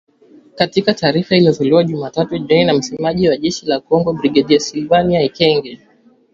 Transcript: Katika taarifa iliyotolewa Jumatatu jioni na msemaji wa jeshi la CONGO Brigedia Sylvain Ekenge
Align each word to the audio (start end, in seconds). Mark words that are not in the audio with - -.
Katika 0.55 0.93
taarifa 0.93 1.35
iliyotolewa 1.35 1.83
Jumatatu 1.83 2.37
jioni 2.37 2.65
na 2.65 2.73
msemaji 2.73 3.29
wa 3.29 3.37
jeshi 3.37 3.65
la 3.65 3.79
CONGO 3.79 4.13
Brigedia 4.13 4.59
Sylvain 4.59 5.11
Ekenge 5.11 5.79